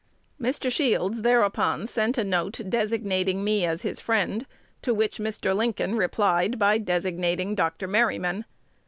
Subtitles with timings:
[0.41, 0.71] Mr.
[0.71, 4.47] Shields thereupon sent a note designating me as his friend,
[4.81, 5.55] to which Mr.
[5.55, 7.87] Lincoln replied by designating Dr.
[7.87, 8.45] Merryman.